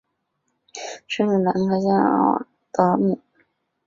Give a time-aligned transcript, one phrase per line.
[1.07, 3.19] 生于兰开夏郡奥尔德姆。